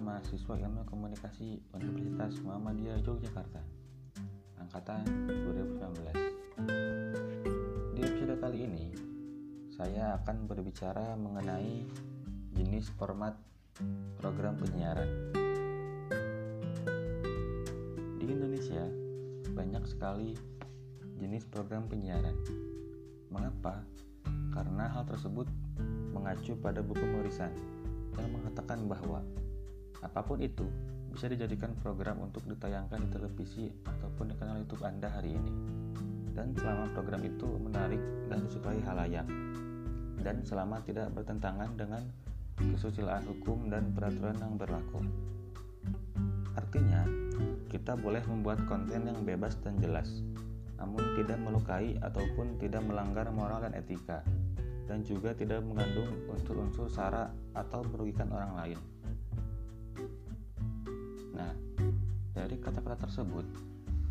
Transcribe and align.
mahasiswa 0.00 0.56
Ilmu 0.56 0.88
Komunikasi 0.88 1.60
Universitas 1.76 2.40
Muhammadiyah 2.40 3.04
Yogyakarta 3.04 3.60
Angkatan 4.56 5.04
2019 5.28 7.92
Di 7.92 8.00
episode 8.00 8.40
kali 8.40 8.64
ini 8.64 8.96
saya 9.76 10.16
akan 10.16 10.48
berbicara 10.48 11.20
mengenai 11.20 11.84
jenis 12.56 12.88
format 12.96 13.36
program 14.16 14.56
penyiaran. 14.56 15.04
Di 18.16 18.24
Indonesia 18.24 18.88
banyak 19.52 19.84
sekali 19.84 20.32
jenis 21.20 21.44
program 21.52 21.92
penyiaran. 21.92 22.40
Mengapa? 23.28 23.84
Karena 24.56 24.88
hal 24.88 25.04
tersebut 25.04 25.44
mengacu 26.16 26.56
pada 26.56 26.80
buku 26.80 27.04
Morisan 27.04 27.75
yang 28.20 28.32
mengatakan 28.32 28.84
bahwa 28.88 29.20
apa 30.04 30.20
pun 30.24 30.38
itu 30.40 30.68
bisa 31.12 31.32
dijadikan 31.32 31.72
program 31.80 32.20
untuk 32.20 32.44
ditayangkan 32.44 33.00
di 33.00 33.08
televisi 33.08 33.64
ataupun 33.88 34.32
di 34.32 34.34
kanal 34.36 34.60
YouTube 34.60 34.84
Anda 34.84 35.08
hari 35.08 35.32
ini. 35.32 35.52
Dan 36.36 36.52
selama 36.52 36.92
program 36.92 37.24
itu 37.24 37.48
menarik 37.56 38.02
dan 38.28 38.44
disukai 38.44 38.76
halayak 38.84 39.24
dan 40.20 40.44
selama 40.44 40.84
tidak 40.84 41.08
bertentangan 41.16 41.72
dengan 41.76 42.02
kesusilaan 42.56 43.24
hukum 43.24 43.68
dan 43.72 43.92
peraturan 43.92 44.36
yang 44.36 44.54
berlaku. 44.60 45.00
Artinya, 46.56 47.04
kita 47.68 47.96
boleh 47.96 48.24
membuat 48.24 48.64
konten 48.64 49.04
yang 49.08 49.20
bebas 49.24 49.60
dan 49.60 49.76
jelas, 49.76 50.24
namun 50.80 51.04
tidak 51.20 51.36
melukai 51.40 51.96
ataupun 52.00 52.56
tidak 52.56 52.80
melanggar 52.84 53.28
moral 53.28 53.64
dan 53.64 53.76
etika 53.76 54.24
dan 54.86 55.02
juga 55.02 55.34
tidak 55.34 55.62
mengandung 55.66 56.08
unsur-unsur 56.30 56.86
sara 56.86 57.30
atau 57.52 57.82
merugikan 57.90 58.30
orang 58.30 58.52
lain. 58.54 58.78
Nah, 61.34 61.52
dari 62.32 62.56
kata-kata 62.56 63.10
tersebut 63.10 63.46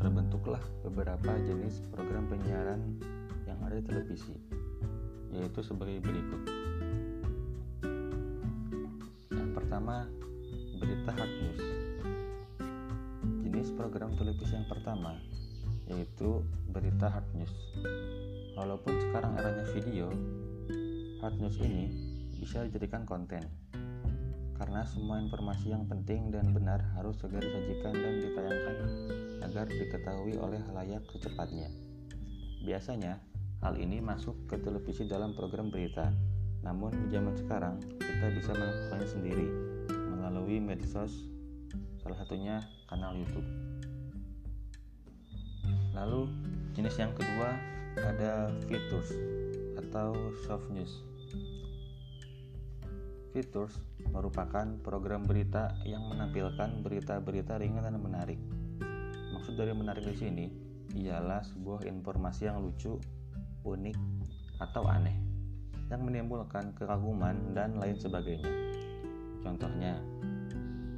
terbentuklah 0.00 0.60
beberapa 0.82 1.36
jenis 1.44 1.84
program 1.92 2.26
penyiaran 2.26 2.98
yang 3.46 3.60
ada 3.62 3.78
di 3.78 3.84
televisi, 3.86 4.34
yaitu 5.30 5.60
sebagai 5.60 6.00
berikut. 6.02 6.42
Yang 9.30 9.50
pertama, 9.54 10.08
berita 10.80 11.10
hard 11.14 11.32
news. 11.44 11.62
Jenis 13.44 13.68
program 13.76 14.16
televisi 14.16 14.56
yang 14.56 14.66
pertama 14.66 15.14
yaitu 15.90 16.40
berita 16.70 17.10
hard 17.10 17.28
news. 17.36 17.52
Walaupun 18.56 18.94
sekarang 19.08 19.36
eranya 19.36 19.64
video, 19.74 20.08
hard 21.22 21.38
news 21.38 21.54
ini 21.62 21.86
bisa 22.42 22.66
dijadikan 22.66 23.06
konten 23.06 23.46
karena 24.58 24.82
semua 24.82 25.22
informasi 25.22 25.70
yang 25.70 25.86
penting 25.86 26.34
dan 26.34 26.50
benar 26.50 26.82
harus 26.98 27.14
segera 27.22 27.46
disajikan 27.46 27.94
dan 27.94 28.14
ditayangkan 28.18 28.78
agar 29.46 29.66
diketahui 29.70 30.34
oleh 30.38 30.58
halayak 30.66 31.06
secepatnya. 31.14 31.70
Biasanya, 32.66 33.22
hal 33.62 33.78
ini 33.78 34.02
masuk 34.02 34.34
ke 34.50 34.58
televisi 34.58 35.06
dalam 35.06 35.34
program 35.34 35.70
berita. 35.70 36.10
Namun 36.66 36.90
di 37.06 37.14
zaman 37.14 37.34
sekarang, 37.38 37.78
kita 38.02 38.26
bisa 38.34 38.54
melakukannya 38.54 39.08
sendiri 39.10 39.46
melalui 40.14 40.58
medsos, 40.58 41.26
salah 42.02 42.18
satunya 42.18 42.62
kanal 42.90 43.14
YouTube. 43.14 43.46
Lalu, 45.94 46.30
jenis 46.74 46.98
yang 46.98 47.14
kedua 47.14 47.50
ada 47.98 48.50
features 48.66 49.10
atau 49.74 50.14
soft 50.46 50.70
news. 50.70 51.11
Features 53.32 53.74
merupakan 54.12 54.66
program 54.84 55.24
berita 55.24 55.72
yang 55.88 56.04
menampilkan 56.08 56.84
berita-berita 56.84 57.56
ringan 57.56 57.88
dan 57.88 57.96
menarik. 57.96 58.36
Maksud 59.32 59.56
dari 59.56 59.72
menarik 59.72 60.04
di 60.04 60.16
sini 60.16 60.46
ialah 60.92 61.40
sebuah 61.40 61.88
informasi 61.88 62.52
yang 62.52 62.60
lucu, 62.60 63.00
unik, 63.64 63.96
atau 64.60 64.84
aneh 64.86 65.16
yang 65.88 66.08
menimbulkan 66.08 66.72
kekaguman 66.72 67.52
dan 67.52 67.76
lain 67.76 67.96
sebagainya. 68.00 68.48
Contohnya, 69.44 70.00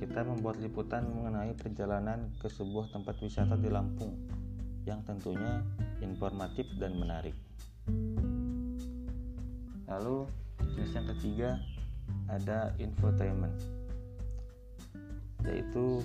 kita 0.00 0.24
membuat 0.24 0.62
liputan 0.62 1.04
mengenai 1.10 1.52
perjalanan 1.58 2.32
ke 2.38 2.48
sebuah 2.48 2.94
tempat 2.94 3.18
wisata 3.20 3.58
di 3.58 3.68
Lampung 3.68 4.14
yang 4.88 5.04
tentunya 5.04 5.60
informatif 6.00 6.64
dan 6.80 6.96
menarik. 6.96 7.36
Lalu, 9.88 10.28
jenis 10.76 10.92
yang 10.92 11.08
ketiga 11.16 11.50
ada 12.28 12.76
infotainment 12.76 13.56
yaitu 15.48 16.04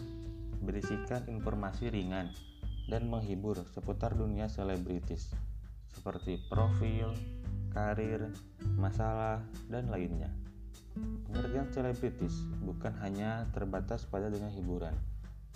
berisikan 0.64 1.26
informasi 1.28 1.92
ringan 1.92 2.32
dan 2.88 3.12
menghibur 3.12 3.60
seputar 3.76 4.16
dunia 4.16 4.48
selebritis 4.48 5.36
seperti 5.92 6.40
profil, 6.48 7.12
karir, 7.72 8.32
masalah, 8.80 9.44
dan 9.68 9.92
lainnya. 9.92 10.32
Pengertian 11.28 11.70
selebritis 11.74 12.46
bukan 12.62 12.94
hanya 13.02 13.50
terbatas 13.52 14.06
pada 14.06 14.30
dunia 14.30 14.50
hiburan, 14.54 14.94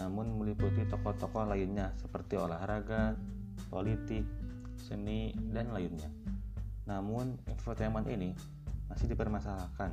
namun 0.01 0.33
meliputi 0.35 0.85
tokoh-tokoh 0.89 1.45
lainnya 1.45 1.93
seperti 2.01 2.37
olahraga, 2.37 3.17
politik, 3.69 4.25
seni, 4.77 5.33
dan 5.53 5.69
lainnya. 5.73 6.09
Namun, 6.87 7.35
infotainment 7.51 8.07
ini 8.07 8.31
masih 8.87 9.11
dipermasalahkan. 9.11 9.91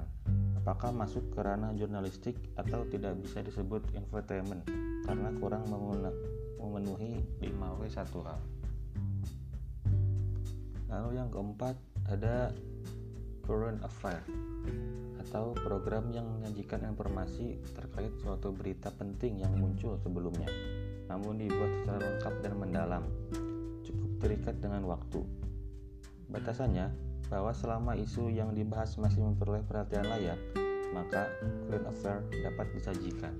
Apakah 0.62 0.94
masuk 0.94 1.34
ke 1.34 1.42
ranah 1.42 1.74
jurnalistik 1.74 2.38
atau 2.54 2.86
tidak 2.88 3.18
bisa 3.20 3.42
disebut 3.42 3.82
infotainment 3.92 4.64
karena 5.04 5.28
kurang 5.42 5.66
memenuhi 5.68 7.20
5W1H. 7.42 8.30
Lalu 10.88 11.10
yang 11.18 11.28
keempat 11.28 11.76
ada 12.08 12.54
current 13.44 13.82
affair 13.84 14.22
atau 15.20 15.52
program 15.52 16.08
yang 16.14 16.24
menyajikan 16.24 16.80
informasi 16.86 17.60
terkait 17.76 18.14
suatu 18.22 18.54
berita 18.54 18.88
penting 18.94 19.42
yang 19.42 19.52
muncul 19.58 19.98
sebelumnya 20.00 20.48
namun 21.04 21.36
dibuat 21.36 21.68
secara 21.82 22.00
lengkap 22.00 22.34
dan 22.40 22.52
mendalam. 22.56 23.04
Cukup 23.84 24.10
terikat 24.24 24.56
dengan 24.56 24.88
waktu 24.88 25.43
batasannya 26.34 26.90
bahwa 27.30 27.54
selama 27.54 27.94
isu 27.94 28.34
yang 28.34 28.50
dibahas 28.52 28.98
masih 28.98 29.22
memperoleh 29.22 29.62
perhatian 29.62 30.10
layak, 30.10 30.36
maka 30.90 31.30
current 31.70 31.86
affair 31.86 32.18
dapat 32.42 32.66
disajikan. 32.74 33.34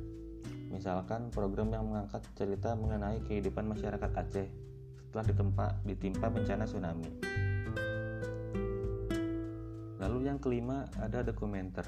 Misalkan 0.71 1.31
program 1.35 1.71
yang 1.75 1.87
mengangkat 1.91 2.23
cerita 2.39 2.75
mengenai 2.79 3.23
kehidupan 3.27 3.67
masyarakat 3.67 4.11
Aceh 4.15 4.49
setelah 5.11 5.27
ditempa, 5.31 5.67
ditimpa 5.87 6.27
bencana 6.27 6.67
tsunami. 6.67 7.11
Lalu 10.03 10.19
yang 10.27 10.43
kelima 10.43 10.91
ada 10.99 11.23
dokumenter, 11.23 11.87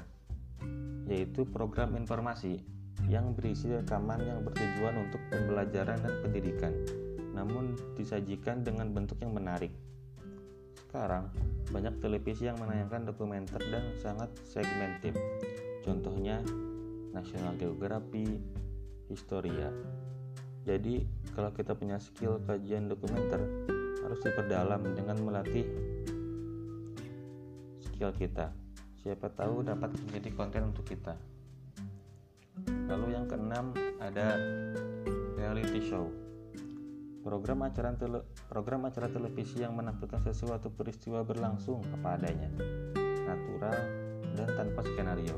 yaitu 1.11 1.43
program 1.43 1.99
informasi 1.99 2.63
yang 3.11 3.35
berisi 3.35 3.67
rekaman 3.67 4.23
yang 4.23 4.39
bertujuan 4.47 4.95
untuk 5.07 5.19
pembelajaran 5.27 5.99
dan 5.99 6.13
pendidikan, 6.23 6.73
namun 7.35 7.75
disajikan 7.99 8.63
dengan 8.63 8.95
bentuk 8.95 9.19
yang 9.19 9.35
menarik. 9.35 9.86
Sekarang, 10.87 11.27
banyak 11.67 11.99
televisi 11.99 12.47
yang 12.47 12.55
menayangkan 12.63 13.11
dokumenter 13.11 13.59
dan 13.67 13.91
sangat 13.99 14.31
segmentif. 14.47 15.19
Contohnya 15.83 16.39
National 17.11 17.59
Geography, 17.59 18.39
Historia. 19.11 19.67
Jadi, 20.63 21.03
kalau 21.35 21.51
kita 21.51 21.75
punya 21.75 21.99
skill 21.99 22.39
kajian 22.47 22.87
dokumenter, 22.87 23.67
harus 23.99 24.19
diperdalam 24.23 24.95
dengan 24.95 25.19
melatih 25.27 25.67
skill 27.83 28.15
kita. 28.15 28.55
Siapa 29.03 29.27
tahu 29.35 29.67
dapat 29.67 29.91
menjadi 30.07 30.29
konten 30.39 30.71
untuk 30.71 30.87
kita. 30.87 31.19
Lalu 32.87 33.11
yang 33.11 33.27
keenam 33.27 33.75
ada 33.99 34.39
reality 35.35 35.83
show 35.83 36.26
program 37.27 37.67
acara 37.67 37.91
tele, 37.99 38.23
program 38.47 38.87
acara 38.87 39.11
televisi 39.11 39.59
yang 39.59 39.75
menampilkan 39.75 40.23
sesuatu 40.23 40.71
peristiwa 40.71 41.27
berlangsung 41.27 41.83
kepadanya, 41.83 42.47
natural 43.27 43.75
dan 44.39 44.47
tanpa 44.55 44.79
skenario. 44.87 45.35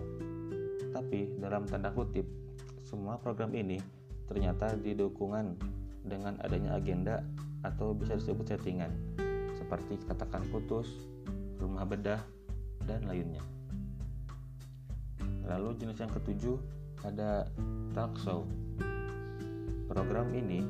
Tapi 0.94 1.34
dalam 1.42 1.66
tanda 1.66 1.90
kutip, 1.90 2.30
semua 2.86 3.18
program 3.18 3.58
ini 3.58 3.82
ternyata 4.30 4.78
didukungan 4.78 5.58
dengan 6.06 6.38
adanya 6.46 6.78
agenda 6.78 7.26
atau 7.66 7.98
bisa 7.98 8.22
disebut 8.22 8.54
settingan, 8.54 8.94
seperti 9.58 9.98
katakan 10.06 10.46
putus, 10.54 11.10
rumah 11.58 11.90
bedah, 11.90 12.22
dan 12.86 13.02
lainnya. 13.10 13.42
Lalu 15.50 15.74
jenis 15.82 15.98
yang 15.98 16.14
ketujuh 16.14 16.62
ada 17.02 17.50
talk 17.98 18.14
show. 18.22 18.46
Program 19.90 20.30
ini 20.38 20.62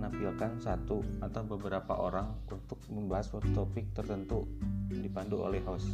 menampilkan 0.00 0.56
satu 0.56 1.04
atau 1.20 1.42
beberapa 1.44 1.92
orang 1.92 2.32
untuk 2.48 2.80
membahas 2.88 3.28
suatu 3.28 3.52
topik 3.52 3.92
tertentu 3.92 4.48
dipandu 4.88 5.44
oleh 5.44 5.60
host. 5.68 5.92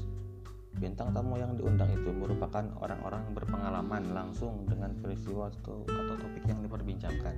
Bintang 0.78 1.10
tamu 1.10 1.34
yang 1.42 1.58
diundang 1.58 1.90
itu 1.90 2.14
merupakan 2.14 2.62
orang-orang 2.78 3.34
berpengalaman 3.34 4.14
langsung 4.14 4.62
dengan 4.70 4.94
peristiwa 5.02 5.50
atau, 5.50 5.82
atau 5.82 6.14
topik 6.22 6.46
yang 6.46 6.62
diperbincangkan. 6.62 7.34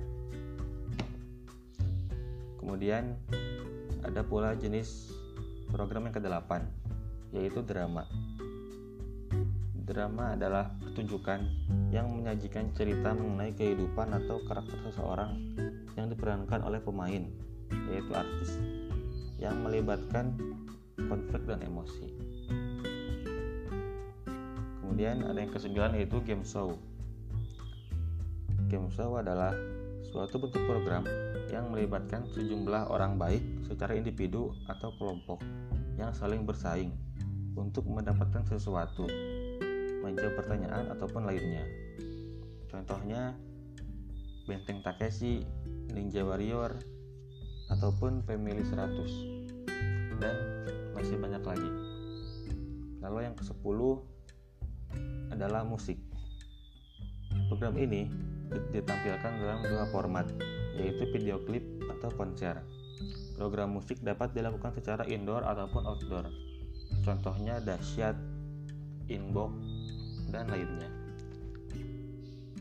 Kemudian 2.61 3.17
ada 4.05 4.21
pula 4.21 4.53
jenis 4.53 5.09
program 5.73 6.05
yang 6.05 6.15
ke-8 6.21 6.51
yaitu 7.33 7.65
drama. 7.65 8.05
Drama 9.89 10.37
adalah 10.37 10.69
pertunjukan 10.85 11.49
yang 11.89 12.13
menyajikan 12.13 12.69
cerita 12.77 13.17
mengenai 13.17 13.57
kehidupan 13.57 14.13
atau 14.13 14.37
karakter 14.45 14.77
seseorang 14.85 15.33
yang 15.99 16.07
diperankan 16.07 16.63
oleh 16.63 16.79
pemain, 16.79 17.27
yaitu 17.91 18.11
artis, 18.15 18.55
yang 19.35 19.59
melibatkan 19.59 20.31
konflik 20.95 21.43
dan 21.43 21.59
emosi. 21.59 22.07
Kemudian 24.79 25.27
ada 25.27 25.39
yang 25.39 25.51
kesembilan 25.51 25.95
yaitu 25.99 26.23
game 26.23 26.47
show. 26.47 26.79
Game 28.71 28.87
show 28.91 29.19
adalah 29.19 29.51
suatu 30.09 30.39
bentuk 30.41 30.63
program 30.65 31.03
yang 31.51 31.69
melibatkan 31.69 32.25
sejumlah 32.31 32.89
orang 32.89 33.19
baik 33.19 33.43
secara 33.67 33.93
individu 33.93 34.55
atau 34.65 34.95
kelompok 34.97 35.43
yang 35.99 36.15
saling 36.15 36.47
bersaing 36.47 36.95
untuk 37.59 37.83
mendapatkan 37.85 38.45
sesuatu, 38.47 39.05
menjawab 40.01 40.39
pertanyaan 40.39 40.89
ataupun 40.95 41.27
lainnya. 41.27 41.67
Contohnya 42.69 43.35
Benteng 44.49 44.81
Takeshi, 44.81 45.45
Ninja 45.93 46.21
Warrior, 46.25 46.77
ataupun 47.69 48.25
Family 48.25 48.65
100 48.65 50.19
dan 50.19 50.35
masih 50.97 51.15
banyak 51.15 51.43
lagi. 51.45 51.71
Lalu 52.99 53.19
yang 53.31 53.35
ke-10 53.37 53.79
adalah 55.31 55.63
musik. 55.63 55.95
Program 57.47 57.77
ini 57.79 58.09
ditampilkan 58.73 59.33
dalam 59.39 59.61
dua 59.63 59.85
format, 59.93 60.27
yaitu 60.75 61.07
video 61.13 61.39
klip 61.45 61.63
atau 61.87 62.09
konser. 62.17 62.59
Program 63.39 63.71
musik 63.71 64.03
dapat 64.03 64.35
dilakukan 64.35 64.75
secara 64.75 65.07
indoor 65.07 65.45
ataupun 65.45 65.87
outdoor. 65.87 66.27
Contohnya 67.05 67.63
dahsyat, 67.63 68.17
inbox, 69.07 69.55
dan 70.33 70.51
lainnya. 70.51 70.89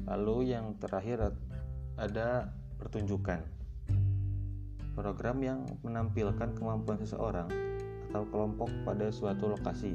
Lalu 0.06 0.54
yang 0.54 0.78
terakhir 0.78 1.34
ada 1.98 2.54
pertunjukan. 2.78 3.42
Program 4.94 5.38
yang 5.42 5.60
menampilkan 5.82 6.54
kemampuan 6.58 6.98
seseorang 6.98 7.50
atau 8.08 8.24
kelompok 8.32 8.72
pada 8.88 9.12
suatu 9.12 9.52
lokasi 9.52 9.94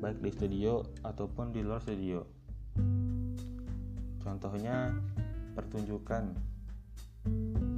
baik 0.00 0.18
di 0.22 0.30
studio 0.32 0.82
ataupun 1.04 1.52
di 1.52 1.60
luar 1.60 1.80
studio. 1.82 2.24
Contohnya 4.20 4.90
pertunjukan 5.54 6.34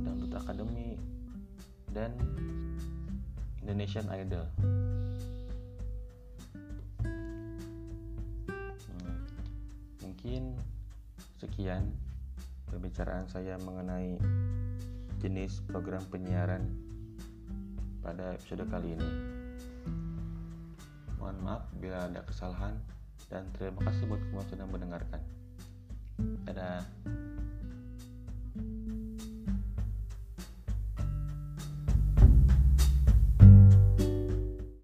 Dangdut 0.05 0.33
Academy 0.35 0.99
dan 1.93 2.17
Indonesian 3.63 4.09
Idol. 4.11 4.45
Hmm, 8.89 9.19
mungkin 10.03 10.57
sekian 11.39 11.95
pembicaraan 12.69 13.27
saya 13.29 13.57
mengenai 13.65 14.21
jenis 15.19 15.65
program 15.67 16.05
penyiaran 16.13 16.63
pada 18.05 18.37
episode 18.39 18.65
kali 18.71 18.95
ini. 18.95 19.11
Mohon 21.19 21.37
maaf 21.43 21.63
bila 21.77 22.07
ada 22.07 22.23
kesalahan 22.23 22.79
dan 23.29 23.45
terima 23.57 23.85
kasih 23.91 24.07
buat 24.07 24.23
semua 24.23 24.43
sudah 24.47 24.67
mendengarkan. 24.71 25.21
Dadah. 26.47 26.85